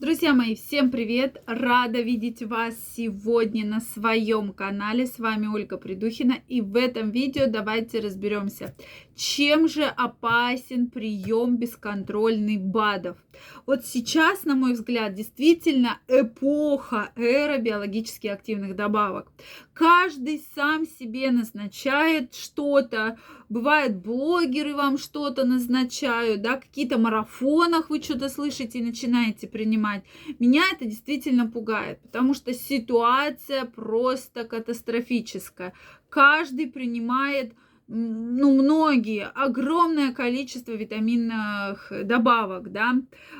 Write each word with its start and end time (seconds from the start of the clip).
Друзья 0.00 0.32
мои, 0.32 0.54
всем 0.54 0.92
привет! 0.92 1.42
Рада 1.44 2.00
видеть 2.00 2.40
вас 2.44 2.76
сегодня 2.94 3.66
на 3.66 3.80
своем 3.80 4.52
канале. 4.52 5.08
С 5.08 5.18
вами 5.18 5.48
Ольга 5.48 5.76
Придухина. 5.76 6.36
И 6.46 6.60
в 6.60 6.76
этом 6.76 7.10
видео 7.10 7.48
давайте 7.48 7.98
разберемся, 7.98 8.76
чем 9.16 9.66
же 9.66 9.82
опасен 9.82 10.88
прием 10.88 11.56
бесконтрольный 11.56 12.58
БАДов. 12.58 13.16
Вот 13.66 13.84
сейчас, 13.84 14.44
на 14.44 14.54
мой 14.54 14.72
взгляд, 14.72 15.14
действительно 15.14 15.98
эпоха, 16.08 17.12
эра 17.16 17.58
биологически 17.58 18.26
активных 18.26 18.76
добавок. 18.76 19.28
Каждый 19.72 20.44
сам 20.54 20.86
себе 20.86 21.30
назначает 21.30 22.34
что-то. 22.34 23.18
Бывает, 23.48 23.96
блогеры 23.96 24.74
вам 24.74 24.98
что-то 24.98 25.44
назначают, 25.44 26.42
да, 26.42 26.56
какие-то 26.56 26.98
марафонах 26.98 27.88
вы 27.88 28.02
что-то 28.02 28.28
слышите 28.28 28.78
и 28.78 28.84
начинаете 28.84 29.46
принимать. 29.46 30.04
Меня 30.38 30.62
это 30.72 30.84
действительно 30.84 31.48
пугает, 31.48 32.00
потому 32.00 32.34
что 32.34 32.52
ситуация 32.52 33.64
просто 33.64 34.44
катастрофическая. 34.44 35.72
Каждый 36.08 36.66
принимает 36.66 37.54
ну, 37.88 38.52
многие, 38.52 39.30
огромное 39.34 40.12
количество 40.12 40.72
витаминных 40.72 41.90
добавок, 42.04 42.70
да, 42.70 42.96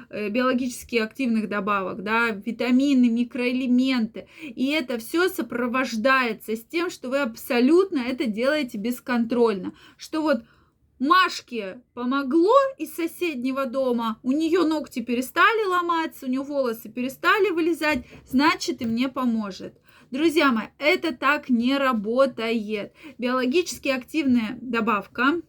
э, 0.09 0.30
биологически 0.30 0.97
активных 0.97 1.51
добавок, 1.51 2.02
да, 2.02 2.30
витамины, 2.30 3.11
микроэлементы. 3.11 4.27
И 4.43 4.71
это 4.71 4.97
все 4.98 5.29
сопровождается 5.29 6.57
с 6.57 6.65
тем, 6.65 6.88
что 6.88 7.11
вы 7.11 7.19
абсолютно 7.19 7.98
это 7.98 8.24
делаете 8.24 8.79
бесконтрольно. 8.79 9.74
Что 9.98 10.23
вот 10.23 10.43
Машке 10.98 11.80
помогло 11.95 12.57
из 12.77 12.95
соседнего 12.95 13.66
дома, 13.66 14.19
у 14.23 14.33
нее 14.33 14.65
ногти 14.65 15.01
перестали 15.01 15.65
ломаться, 15.65 16.27
у 16.27 16.29
нее 16.29 16.43
волосы 16.43 16.88
перестали 16.88 17.51
вылезать, 17.51 18.05
значит 18.27 18.83
и 18.83 18.87
мне 18.87 19.09
поможет. 19.09 19.80
Друзья 20.11 20.51
мои, 20.51 20.68
это 20.79 21.15
так 21.15 21.51
не 21.51 21.77
работает. 21.77 22.95
Биологически 23.18 23.88
активная 23.88 24.59
добавка, 24.60 25.40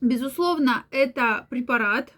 безусловно, 0.00 0.86
это 0.90 1.46
препарат, 1.50 2.12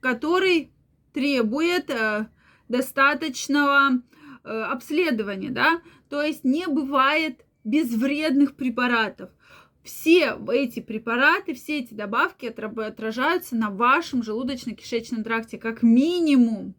который 0.00 0.70
требует 1.12 1.90
э, 1.90 2.28
достаточного 2.68 4.00
э, 4.44 4.48
обследования, 4.48 5.50
да, 5.50 5.80
то 6.08 6.22
есть 6.22 6.44
не 6.44 6.68
бывает 6.68 7.44
безвредных 7.64 8.54
препаратов. 8.54 9.30
Все 9.82 10.38
эти 10.52 10.80
препараты, 10.80 11.54
все 11.54 11.78
эти 11.78 11.94
добавки 11.94 12.46
отражаются 12.46 13.56
на 13.56 13.70
вашем 13.70 14.20
желудочно-кишечном 14.20 15.22
тракте 15.22 15.58
как 15.58 15.82
минимум 15.82 16.74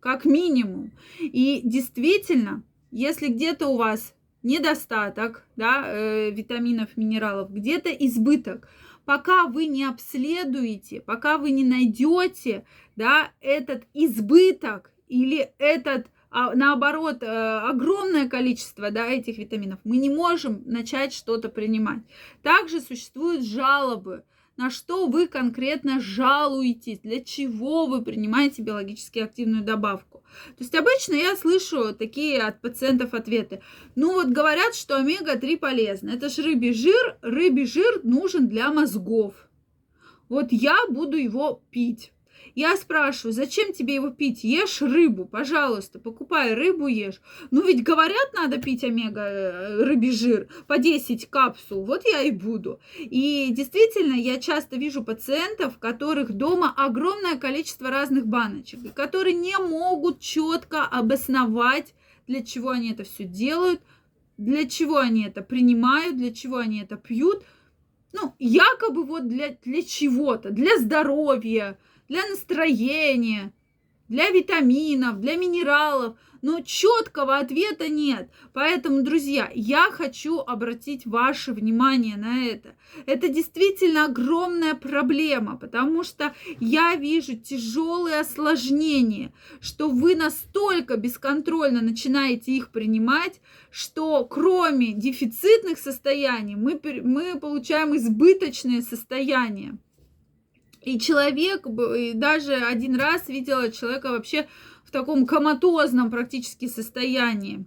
как 0.00 0.24
минимум. 0.24 0.90
И 1.20 1.60
действительно, 1.62 2.62
если 2.90 3.28
где-то 3.28 3.68
у 3.68 3.76
вас 3.76 4.14
недостаток 4.42 5.46
да, 5.56 5.84
э, 5.86 6.30
витаминов, 6.30 6.96
минералов, 6.96 7.52
где-то 7.52 7.90
избыток, 7.90 8.68
пока 9.04 9.44
вы 9.44 9.66
не 9.66 9.84
обследуете, 9.84 11.02
пока 11.02 11.36
вы 11.36 11.50
не 11.50 11.64
найдете 11.64 12.64
да, 12.96 13.30
этот 13.40 13.84
избыток 13.92 14.90
или 15.08 15.50
этот 15.58 16.06
а, 16.30 16.54
наоборот, 16.54 17.22
э, 17.22 17.26
огромное 17.26 18.28
количество 18.28 18.90
да, 18.90 19.06
этих 19.06 19.38
витаминов, 19.38 19.80
мы 19.84 19.96
не 19.96 20.10
можем 20.10 20.62
начать 20.64 21.12
что-то 21.12 21.48
принимать. 21.48 22.02
Также 22.42 22.80
существуют 22.80 23.44
жалобы 23.44 24.24
на 24.60 24.68
что 24.68 25.06
вы 25.06 25.26
конкретно 25.26 26.00
жалуетесь, 26.00 26.98
для 26.98 27.24
чего 27.24 27.86
вы 27.86 28.02
принимаете 28.02 28.60
биологически 28.60 29.20
активную 29.20 29.64
добавку. 29.64 30.22
То 30.48 30.62
есть 30.62 30.74
обычно 30.74 31.14
я 31.14 31.34
слышу 31.34 31.94
такие 31.94 32.42
от 32.42 32.60
пациентов 32.60 33.14
ответы. 33.14 33.62
Ну 33.94 34.12
вот 34.12 34.26
говорят, 34.26 34.74
что 34.74 34.96
омега-3 34.96 35.56
полезно. 35.56 36.10
Это 36.10 36.28
же 36.28 36.42
рыбий 36.42 36.74
жир. 36.74 37.16
Рыбий 37.22 37.64
жир 37.64 38.00
нужен 38.02 38.48
для 38.48 38.70
мозгов. 38.70 39.34
Вот 40.28 40.48
я 40.50 40.76
буду 40.90 41.16
его 41.16 41.62
пить. 41.70 42.12
Я 42.54 42.76
спрашиваю, 42.76 43.32
зачем 43.32 43.72
тебе 43.72 43.94
его 43.94 44.10
пить? 44.10 44.44
Ешь 44.44 44.82
рыбу, 44.82 45.24
пожалуйста, 45.24 45.98
покупай 45.98 46.54
рыбу, 46.54 46.86
ешь. 46.86 47.20
Ну 47.50 47.66
ведь 47.66 47.82
говорят, 47.82 48.32
надо 48.34 48.58
пить 48.58 48.84
омега 48.84 49.22
э, 49.22 49.84
рыбий 49.84 50.12
жир 50.12 50.48
по 50.66 50.78
10 50.78 51.28
капсул. 51.30 51.84
Вот 51.84 52.04
я 52.04 52.22
и 52.22 52.30
буду. 52.30 52.80
И 52.98 53.48
действительно, 53.50 54.14
я 54.14 54.38
часто 54.38 54.76
вижу 54.76 55.04
пациентов, 55.04 55.76
у 55.76 55.80
которых 55.80 56.32
дома 56.32 56.72
огромное 56.76 57.36
количество 57.36 57.90
разных 57.90 58.26
баночек, 58.26 58.84
и 58.84 58.88
которые 58.88 59.34
не 59.34 59.56
могут 59.58 60.20
четко 60.20 60.84
обосновать, 60.84 61.94
для 62.26 62.42
чего 62.42 62.70
они 62.70 62.92
это 62.92 63.04
все 63.04 63.24
делают, 63.24 63.80
для 64.38 64.68
чего 64.68 64.98
они 64.98 65.24
это 65.26 65.42
принимают, 65.42 66.16
для 66.16 66.32
чего 66.32 66.58
они 66.58 66.80
это 66.80 66.96
пьют. 66.96 67.42
Ну, 68.12 68.34
якобы 68.38 69.04
вот 69.04 69.28
для, 69.28 69.56
для 69.64 69.82
чего-то, 69.82 70.50
для 70.50 70.78
здоровья, 70.78 71.78
для 72.10 72.26
настроения, 72.26 73.52
для 74.08 74.30
витаминов, 74.30 75.20
для 75.20 75.36
минералов, 75.36 76.16
но 76.42 76.60
четкого 76.60 77.38
ответа 77.38 77.88
нет. 77.88 78.30
Поэтому, 78.52 79.02
друзья, 79.02 79.48
я 79.54 79.90
хочу 79.92 80.40
обратить 80.40 81.06
ваше 81.06 81.52
внимание 81.52 82.16
на 82.16 82.44
это. 82.46 82.74
Это 83.06 83.28
действительно 83.28 84.06
огромная 84.06 84.74
проблема, 84.74 85.56
потому 85.56 86.02
что 86.02 86.34
я 86.58 86.96
вижу 86.96 87.36
тяжелые 87.36 88.20
осложнения, 88.20 89.32
что 89.60 89.88
вы 89.88 90.16
настолько 90.16 90.96
бесконтрольно 90.96 91.80
начинаете 91.80 92.50
их 92.50 92.72
принимать, 92.72 93.40
что 93.70 94.24
кроме 94.24 94.94
дефицитных 94.94 95.78
состояний 95.78 96.56
мы, 96.56 96.80
мы 97.04 97.38
получаем 97.38 97.94
избыточные 97.94 98.82
состояния. 98.82 99.78
И 100.80 100.98
человек, 100.98 101.66
и 101.66 102.12
даже 102.14 102.54
один 102.54 102.96
раз 102.96 103.28
видела 103.28 103.70
человека 103.70 104.10
вообще 104.10 104.48
в 104.84 104.90
таком 104.90 105.26
коматозном 105.26 106.10
практически 106.10 106.68
состоянии. 106.68 107.66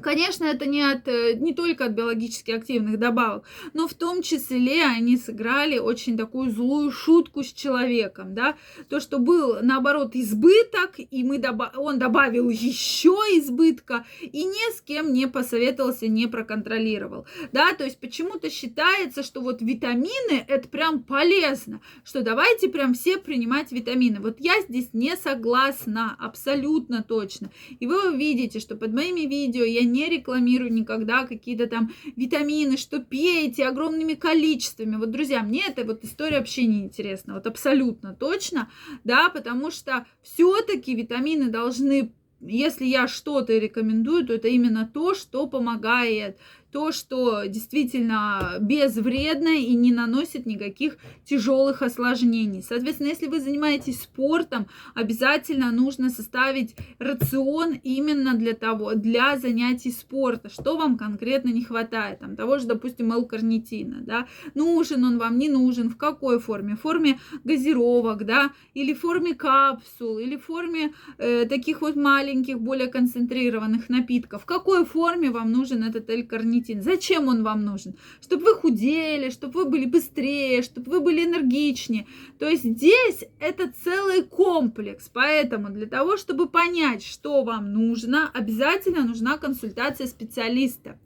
Конечно, 0.00 0.44
это 0.44 0.64
не, 0.64 0.80
от, 0.82 1.08
э, 1.08 1.34
не 1.34 1.52
только 1.52 1.86
от 1.86 1.92
биологически 1.92 2.52
активных 2.52 2.98
добавок, 2.98 3.44
но 3.74 3.88
в 3.88 3.94
том 3.94 4.22
числе 4.22 4.84
они 4.84 5.16
сыграли 5.16 5.78
очень 5.78 6.16
такую 6.16 6.50
злую 6.50 6.92
шутку 6.92 7.42
с 7.42 7.52
человеком, 7.52 8.34
да, 8.34 8.56
то, 8.88 9.00
что 9.00 9.18
был, 9.18 9.56
наоборот, 9.60 10.14
избыток, 10.14 10.94
и 10.98 11.24
мы 11.24 11.38
доба- 11.38 11.76
он 11.76 11.98
добавил 11.98 12.48
еще 12.48 13.10
избытка, 13.38 14.06
и 14.20 14.44
ни 14.44 14.72
с 14.72 14.80
кем 14.80 15.12
не 15.12 15.26
посоветовался, 15.26 16.06
не 16.06 16.28
проконтролировал, 16.28 17.26
да, 17.52 17.74
то 17.74 17.84
есть 17.84 17.98
почему-то 17.98 18.50
считается, 18.50 19.24
что 19.24 19.40
вот 19.40 19.62
витамины 19.62 20.44
это 20.46 20.68
прям 20.68 21.02
полезно, 21.02 21.80
что 22.04 22.22
давайте 22.22 22.68
прям 22.68 22.94
все 22.94 23.18
принимать 23.18 23.72
витамины. 23.72 24.20
Вот 24.20 24.36
я 24.38 24.60
здесь 24.62 24.90
не 24.92 25.16
согласна, 25.16 26.16
абсолютно 26.20 27.02
точно. 27.02 27.50
И 27.80 27.86
вы 27.86 28.12
увидите, 28.12 28.60
что 28.60 28.76
под 28.76 28.92
моими 28.92 29.22
видео 29.22 29.64
я 29.64 29.77
не 29.84 30.08
рекламирую 30.08 30.72
никогда 30.72 31.26
какие-то 31.26 31.66
там 31.66 31.92
витамины, 32.16 32.76
что 32.76 33.00
пейте 33.00 33.66
огромными 33.66 34.14
количествами. 34.14 34.96
Вот, 34.96 35.10
друзья, 35.10 35.42
мне 35.42 35.64
эта 35.66 35.84
вот 35.84 36.04
история 36.04 36.38
вообще 36.38 36.66
не 36.66 36.80
интересна, 36.80 37.34
вот 37.34 37.46
абсолютно 37.46 38.14
точно, 38.14 38.70
да, 39.04 39.28
потому 39.28 39.70
что 39.70 40.06
все-таки 40.22 40.94
витамины 40.94 41.48
должны 41.48 42.12
если 42.40 42.84
я 42.84 43.08
что-то 43.08 43.52
рекомендую, 43.58 44.24
то 44.24 44.32
это 44.32 44.46
именно 44.46 44.88
то, 44.92 45.14
что 45.14 45.48
помогает 45.48 46.38
то, 46.70 46.92
что 46.92 47.44
действительно 47.46 48.56
безвредно 48.60 49.56
и 49.56 49.74
не 49.74 49.92
наносит 49.92 50.46
никаких 50.46 50.98
тяжелых 51.24 51.82
осложнений. 51.82 52.62
Соответственно, 52.62 53.08
если 53.08 53.26
вы 53.26 53.40
занимаетесь 53.40 54.02
спортом, 54.02 54.66
обязательно 54.94 55.70
нужно 55.72 56.10
составить 56.10 56.76
рацион 56.98 57.74
именно 57.82 58.34
для 58.34 58.54
того, 58.54 58.94
для 58.94 59.38
занятий 59.38 59.90
спорта, 59.90 60.50
что 60.50 60.76
вам 60.76 60.98
конкретно 60.98 61.48
не 61.48 61.64
хватает, 61.64 62.18
там, 62.18 62.36
того 62.36 62.58
же, 62.58 62.66
допустим, 62.66 63.12
L-карнитина, 63.12 64.02
да, 64.02 64.26
нужен 64.54 65.04
он 65.04 65.18
вам, 65.18 65.38
не 65.38 65.48
нужен, 65.48 65.88
в 65.88 65.96
какой 65.96 66.38
форме, 66.38 66.76
в 66.76 66.80
форме 66.80 67.18
газировок, 67.44 68.24
да, 68.24 68.50
или 68.74 68.92
в 68.92 69.00
форме 69.00 69.34
капсул, 69.34 70.18
или 70.18 70.36
в 70.36 70.44
форме 70.44 70.92
э, 71.18 71.46
таких 71.46 71.80
вот 71.80 71.96
маленьких, 71.96 72.60
более 72.60 72.88
концентрированных 72.88 73.88
напитков, 73.88 74.42
в 74.42 74.46
какой 74.46 74.84
форме 74.84 75.30
вам 75.30 75.50
нужен 75.52 75.82
этот 75.82 76.10
L-карнитин, 76.10 76.57
карнитин. 76.58 76.82
Зачем 76.82 77.28
он 77.28 77.42
вам 77.42 77.64
нужен? 77.64 77.96
Чтобы 78.20 78.44
вы 78.44 78.54
худели, 78.54 79.30
чтобы 79.30 79.64
вы 79.64 79.70
были 79.70 79.86
быстрее, 79.86 80.62
чтобы 80.62 80.90
вы 80.90 81.00
были 81.00 81.24
энергичнее. 81.24 82.06
То 82.38 82.48
есть 82.48 82.64
здесь 82.64 83.24
это 83.40 83.70
целый 83.84 84.22
комплекс. 84.22 85.10
Поэтому 85.12 85.70
для 85.70 85.86
того, 85.86 86.16
чтобы 86.16 86.48
понять, 86.48 87.04
что 87.04 87.44
вам 87.44 87.72
нужно, 87.72 88.30
обязательно 88.32 89.04
нужна 89.04 89.38
консультация 89.38 90.06
специалиста. 90.06 90.98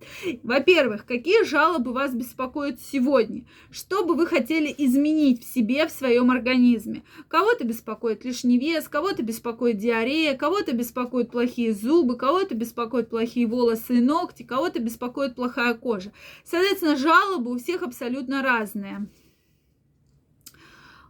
Во-первых, 0.42 1.06
какие 1.06 1.44
жалобы 1.44 1.92
вас 1.92 2.14
беспокоят 2.14 2.80
сегодня? 2.80 3.44
Что 3.70 4.04
бы 4.04 4.14
вы 4.14 4.26
хотели 4.26 4.74
изменить 4.78 5.42
в 5.42 5.52
себе, 5.52 5.86
в 5.86 5.90
своем 5.90 6.30
организме? 6.30 7.02
Кого-то 7.28 7.64
беспокоит 7.64 8.24
лишний 8.24 8.58
вес, 8.58 8.88
кого-то 8.88 9.22
беспокоит 9.22 9.78
диарея, 9.78 10.36
кого-то 10.36 10.72
беспокоит 10.72 11.30
плохие 11.30 11.72
зубы, 11.72 12.16
кого-то 12.16 12.54
беспокоит 12.54 13.08
плохие 13.08 13.46
волосы 13.46 13.98
и 13.98 14.00
ногти, 14.00 14.42
кого-то 14.42 14.80
беспокоит 14.80 15.34
плохая 15.42 15.74
кожа. 15.74 16.12
Соответственно, 16.44 16.96
жалобы 16.96 17.50
у 17.50 17.58
всех 17.58 17.82
абсолютно 17.82 18.42
разные. 18.42 19.08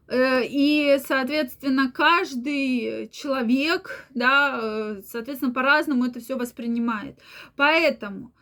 Э, 0.09 0.43
и, 0.43 0.99
соответственно, 1.07 1.93
каждый 1.93 3.09
человек, 3.09 4.07
да, 4.15 4.59
э, 4.63 5.03
соответственно, 5.07 5.53
по-разному 5.53 6.07
это 6.07 6.21
все 6.21 6.37
воспринимает. 6.37 7.19
Поэтому 7.57 8.33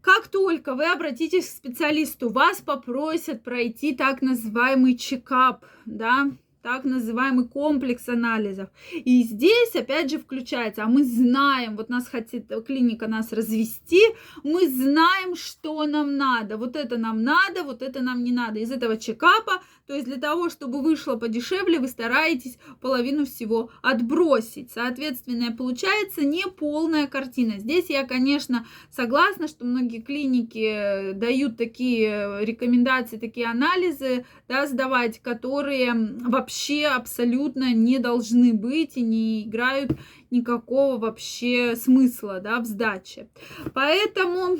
как 0.00 0.28
только 0.28 0.74
вы 0.74 0.90
обратитесь 0.90 1.46
к 1.46 1.56
специалисту, 1.56 2.30
вас 2.30 2.62
попросят 2.62 3.44
пройти 3.44 3.94
так 3.94 4.22
называемый 4.22 4.96
чекап, 4.96 5.64
да, 5.84 6.32
так 6.62 6.84
называемый 6.84 7.48
комплекс 7.48 8.08
анализов. 8.08 8.68
И 8.92 9.22
здесь, 9.24 9.74
опять 9.74 10.10
же, 10.10 10.18
включается, 10.18 10.84
а 10.84 10.86
мы 10.86 11.04
знаем, 11.04 11.76
вот 11.76 11.88
нас 11.88 12.08
хотит 12.08 12.50
клиника 12.66 13.08
нас 13.08 13.32
развести, 13.32 14.02
мы 14.44 14.68
знаем, 14.68 15.34
что 15.36 15.84
нам 15.86 16.16
надо. 16.16 16.56
Вот 16.56 16.76
это 16.76 16.98
нам 16.98 17.22
надо, 17.22 17.62
вот 17.64 17.82
это 17.82 18.02
нам 18.02 18.24
не 18.24 18.32
надо. 18.32 18.60
Из 18.60 18.70
этого 18.70 18.96
чекапа, 18.96 19.62
то 19.92 19.96
есть 19.96 20.08
для 20.08 20.16
того, 20.16 20.48
чтобы 20.48 20.80
вышло 20.80 21.16
подешевле, 21.16 21.78
вы 21.78 21.86
стараетесь 21.86 22.56
половину 22.80 23.26
всего 23.26 23.68
отбросить. 23.82 24.70
Соответственно, 24.72 25.52
получается 25.52 26.24
не 26.24 26.44
полная 26.46 27.06
картина. 27.06 27.58
Здесь 27.58 27.90
я, 27.90 28.06
конечно, 28.06 28.66
согласна, 28.90 29.48
что 29.48 29.66
многие 29.66 30.00
клиники 30.00 31.12
дают 31.12 31.58
такие 31.58 32.42
рекомендации, 32.42 33.18
такие 33.18 33.44
анализы, 33.44 34.24
да, 34.48 34.66
сдавать, 34.66 35.18
которые 35.18 35.92
вообще 35.92 36.32
вообще 36.32 36.86
абсолютно 36.86 37.74
не 37.74 37.98
должны 37.98 38.54
быть 38.54 38.96
и 38.96 39.02
не 39.02 39.42
играют 39.42 39.90
никакого 40.30 40.96
вообще 40.96 41.76
смысла 41.76 42.40
да, 42.40 42.60
в 42.60 42.64
сдаче. 42.64 43.28
Поэтому 43.74 44.56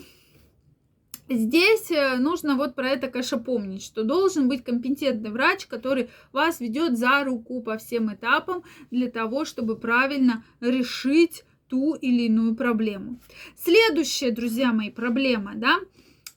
Здесь 1.29 1.91
э, 1.91 2.17
нужно 2.17 2.57
вот 2.57 2.75
про 2.75 2.91
это, 2.91 3.09
конечно, 3.09 3.39
помнить, 3.39 3.83
что 3.83 4.03
должен 4.03 4.49
быть 4.49 4.65
компетентный 4.65 5.31
врач, 5.31 5.67
который 5.67 6.11
вас 6.33 6.61
ведет 6.61 6.99
за 6.99 7.25
руку 7.25 7.63
по 7.63 7.79
всем 7.79 8.13
этапам 8.13 8.65
для 8.91 9.11
того, 9.11 9.45
чтобы 9.45 9.77
правильно 9.77 10.45
решить 10.61 11.45
ту 11.69 11.95
или 11.95 12.25
иную 12.25 12.55
проблему. 12.55 13.21
Следующая, 13.57 14.31
друзья 14.31 14.73
мои, 14.73 14.91
проблема, 14.91 15.53
да, 15.55 15.79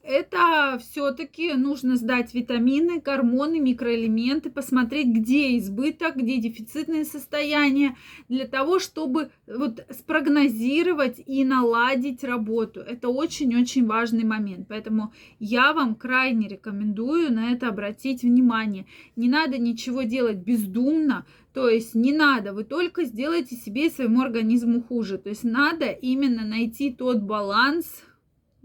это 0.07 0.80
все-таки 0.80 1.54
нужно 1.54 1.96
сдать 1.96 2.34
витамины, 2.34 3.02
гормоны, 3.02 3.60
микроэлементы, 3.60 4.52
посмотреть, 4.52 5.07
где 5.07 5.57
избыток, 5.57 6.18
где 6.18 6.38
дефицитные 6.38 7.06
состояния, 7.06 7.98
для 8.30 8.46
того, 8.48 8.80
чтобы 8.80 9.31
вот 9.48 9.86
спрогнозировать 9.90 11.22
и 11.25 11.44
наладить 11.44 12.24
работу. 12.24 12.81
Это 12.81 13.10
очень-очень 13.10 13.86
важный 13.88 14.24
момент. 14.24 14.68
Поэтому 14.69 15.12
я 15.40 15.74
вам 15.74 15.96
крайне 15.96 16.48
рекомендую 16.48 17.34
на 17.34 17.52
это 17.52 17.69
обратить 17.69 18.22
внимание. 18.22 18.86
Не 19.16 19.28
надо 19.28 19.57
ничего 19.57 20.04
делать 20.04 20.38
бездумно, 20.38 21.25
то 21.54 21.69
есть 21.69 21.96
не 21.96 22.12
надо, 22.12 22.54
вы 22.54 22.66
только 22.66 23.06
сделаете 23.06 23.56
себе 23.56 23.88
и 23.88 23.90
своему 23.90 24.22
организму 24.22 24.84
хуже. 24.84 25.18
То 25.18 25.30
есть 25.30 25.46
надо 25.46 25.86
именно 25.86 26.46
найти 26.46 26.94
тот 26.94 27.22
баланс 27.22 28.04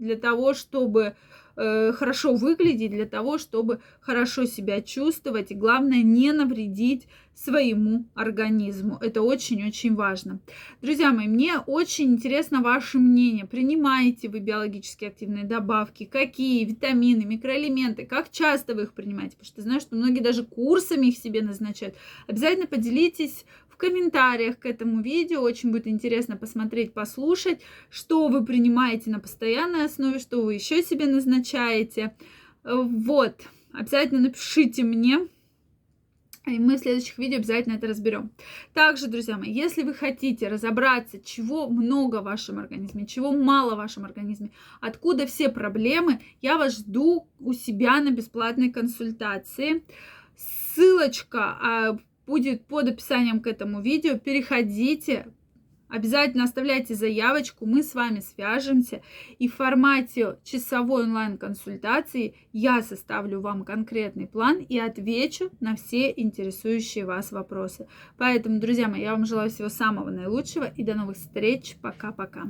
для 0.01 0.17
того, 0.17 0.53
чтобы 0.53 1.15
Э, 1.57 1.91
хорошо 1.91 2.33
выглядеть, 2.33 2.91
для 2.91 3.05
того, 3.05 3.37
чтобы 3.37 3.81
хорошо 3.99 4.45
себя 4.45 4.81
чувствовать 4.81 5.51
и, 5.51 5.55
главное, 5.55 6.01
не 6.01 6.31
навредить 6.31 7.07
своему 7.35 8.05
организму. 8.15 8.97
Это 9.01 9.21
очень-очень 9.21 9.95
важно. 9.95 10.39
Друзья 10.81 11.11
мои, 11.11 11.27
мне 11.27 11.59
очень 11.59 12.13
интересно 12.13 12.61
ваше 12.61 12.99
мнение. 12.99 13.45
Принимаете 13.45 14.29
вы 14.29 14.39
биологически 14.39 15.05
активные 15.05 15.43
добавки? 15.43 16.05
Какие? 16.05 16.65
Витамины, 16.65 17.25
микроэлементы? 17.25 18.05
Как 18.05 18.31
часто 18.31 18.73
вы 18.73 18.83
их 18.83 18.93
принимаете? 18.93 19.37
Потому 19.37 19.45
что 19.45 19.61
знаю, 19.61 19.81
что 19.81 19.95
многие 19.95 20.21
даже 20.21 20.43
курсами 20.43 21.07
их 21.07 21.17
себе 21.17 21.41
назначают. 21.41 21.95
Обязательно 22.27 22.67
поделитесь 22.67 23.45
комментариях 23.81 24.59
к 24.59 24.67
этому 24.67 25.01
видео. 25.01 25.41
Очень 25.41 25.71
будет 25.71 25.87
интересно 25.87 26.37
посмотреть, 26.37 26.93
послушать, 26.93 27.61
что 27.89 28.27
вы 28.27 28.45
принимаете 28.45 29.09
на 29.09 29.19
постоянной 29.19 29.85
основе, 29.85 30.19
что 30.19 30.43
вы 30.43 30.53
еще 30.53 30.83
себе 30.83 31.07
назначаете. 31.07 32.15
Вот, 32.63 33.41
обязательно 33.73 34.21
напишите 34.21 34.83
мне. 34.83 35.27
И 36.45 36.59
мы 36.59 36.75
в 36.75 36.79
следующих 36.79 37.17
видео 37.17 37.37
обязательно 37.37 37.73
это 37.73 37.87
разберем. 37.87 38.31
Также, 38.73 39.07
друзья 39.07 39.37
мои, 39.37 39.51
если 39.51 39.83
вы 39.83 39.93
хотите 39.95 40.47
разобраться, 40.47 41.19
чего 41.19 41.67
много 41.67 42.21
в 42.21 42.25
вашем 42.25 42.59
организме, 42.59 43.07
чего 43.07 43.31
мало 43.31 43.73
в 43.73 43.77
вашем 43.77 44.05
организме, 44.05 44.51
откуда 44.79 45.25
все 45.25 45.49
проблемы, 45.49 46.19
я 46.41 46.57
вас 46.57 46.77
жду 46.77 47.27
у 47.39 47.53
себя 47.53 47.99
на 47.99 48.11
бесплатной 48.11 48.71
консультации. 48.71 49.83
Ссылочка 50.35 51.57
а, 51.61 51.97
будет 52.25 52.65
под 52.65 52.87
описанием 52.89 53.41
к 53.41 53.47
этому 53.47 53.81
видео. 53.81 54.17
Переходите, 54.17 55.27
Обязательно 55.91 56.45
оставляйте 56.45 56.95
заявочку, 56.95 57.65
мы 57.65 57.83
с 57.83 57.93
вами 57.93 58.21
свяжемся. 58.21 59.01
И 59.39 59.49
в 59.49 59.55
формате 59.55 60.37
часовой 60.45 61.03
онлайн-консультации 61.03 62.33
я 62.53 62.81
составлю 62.81 63.41
вам 63.41 63.65
конкретный 63.65 64.25
план 64.25 64.59
и 64.59 64.79
отвечу 64.79 65.51
на 65.59 65.75
все 65.75 66.13
интересующие 66.15 67.05
вас 67.05 67.33
вопросы. 67.33 67.87
Поэтому, 68.17 68.61
друзья 68.61 68.87
мои, 68.87 69.01
я 69.01 69.11
вам 69.11 69.25
желаю 69.25 69.49
всего 69.49 69.67
самого 69.67 70.09
наилучшего 70.09 70.63
и 70.63 70.83
до 70.83 70.95
новых 70.95 71.17
встреч. 71.17 71.75
Пока-пока. 71.81 72.47